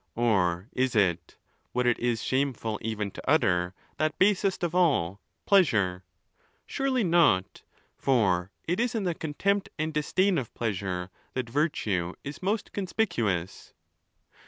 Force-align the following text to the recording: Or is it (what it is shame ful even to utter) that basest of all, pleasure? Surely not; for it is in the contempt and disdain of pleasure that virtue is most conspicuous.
Or 0.15 0.67
is 0.71 0.95
it 0.95 1.37
(what 1.73 1.85
it 1.85 1.99
is 1.99 2.23
shame 2.23 2.53
ful 2.53 2.79
even 2.81 3.11
to 3.11 3.29
utter) 3.29 3.75
that 3.97 4.17
basest 4.17 4.63
of 4.63 4.73
all, 4.73 5.21
pleasure? 5.45 6.05
Surely 6.65 7.03
not; 7.03 7.61
for 7.99 8.51
it 8.67 8.79
is 8.79 8.95
in 8.95 9.03
the 9.03 9.13
contempt 9.13 9.69
and 9.77 9.93
disdain 9.93 10.39
of 10.39 10.51
pleasure 10.55 11.11
that 11.35 11.47
virtue 11.51 12.15
is 12.23 12.41
most 12.41 12.71
conspicuous. 12.73 13.73